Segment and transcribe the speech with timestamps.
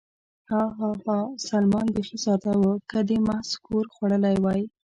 [0.51, 1.19] ها، ها، ها،
[1.49, 4.61] سلمان بېخي ساده و، که دې محض ښور خوړلی وای.